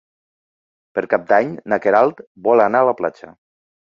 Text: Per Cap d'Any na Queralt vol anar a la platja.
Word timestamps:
Per 0.97 1.01
Cap 1.11 1.27
d'Any 1.31 1.51
na 1.73 1.79
Queralt 1.85 2.25
vol 2.49 2.65
anar 2.65 2.81
a 2.81 2.87
la 2.91 2.95
platja. 3.03 3.33